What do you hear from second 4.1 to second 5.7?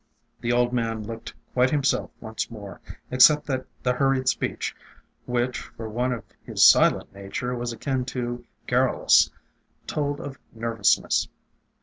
speech, which